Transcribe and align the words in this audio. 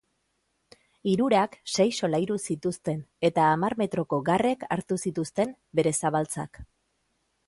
Hirurak 1.09 1.57
sei 1.73 1.85
solairu 1.97 2.37
zituzten 2.53 3.03
eta 3.29 3.45
hamar 3.49 3.75
metroko 3.81 4.19
garrek 4.31 4.65
hartu 4.77 4.97
zituzten 5.07 5.53
bere 5.81 5.93
zabaltzak. 6.03 6.61